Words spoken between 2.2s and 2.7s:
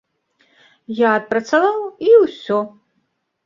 ўсё.